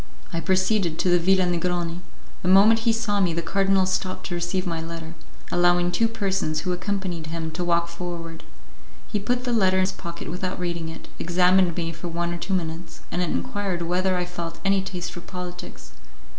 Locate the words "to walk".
7.51-7.87